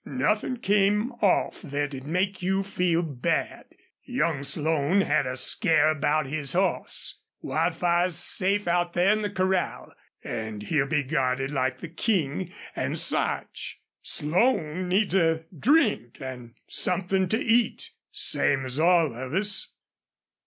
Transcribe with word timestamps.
"Nothin' 0.03 0.57
came 0.57 1.11
off 1.21 1.57
thet'd 1.61 2.05
make 2.07 2.41
you 2.41 2.63
feel 2.63 3.03
bad. 3.03 3.65
Young 4.03 4.41
Slone 4.41 5.01
had 5.01 5.27
a 5.27 5.37
scare 5.37 5.91
about 5.91 6.25
his 6.25 6.53
hoss. 6.53 7.19
Wildfire's 7.43 8.17
safe 8.17 8.67
out 8.67 8.93
there 8.93 9.11
in 9.11 9.21
the 9.21 9.29
corral, 9.29 9.93
an' 10.23 10.61
he'll 10.61 10.87
be 10.87 11.03
guarded 11.03 11.51
like 11.51 11.81
the 11.81 11.87
King 11.87 12.51
an' 12.75 12.95
Sarch. 12.95 13.79
Slone 14.01 14.87
needs 14.89 15.13
a 15.13 15.45
drink 15.55 16.19
an' 16.19 16.55
somethin' 16.67 17.29
to 17.29 17.37
eat, 17.37 17.91
same 18.11 18.65
as 18.65 18.79
all 18.79 19.13
of 19.13 19.35
us." 19.35 19.71